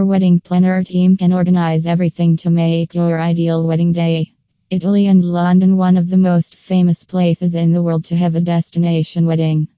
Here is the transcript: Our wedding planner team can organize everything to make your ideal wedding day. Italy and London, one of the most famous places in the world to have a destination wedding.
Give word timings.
Our 0.00 0.06
wedding 0.06 0.40
planner 0.40 0.82
team 0.82 1.18
can 1.18 1.30
organize 1.30 1.86
everything 1.86 2.38
to 2.38 2.48
make 2.48 2.94
your 2.94 3.20
ideal 3.20 3.66
wedding 3.66 3.92
day. 3.92 4.32
Italy 4.70 5.08
and 5.08 5.22
London, 5.22 5.76
one 5.76 5.98
of 5.98 6.08
the 6.08 6.16
most 6.16 6.56
famous 6.56 7.04
places 7.04 7.54
in 7.54 7.72
the 7.72 7.82
world 7.82 8.06
to 8.06 8.16
have 8.16 8.34
a 8.34 8.40
destination 8.40 9.26
wedding. 9.26 9.68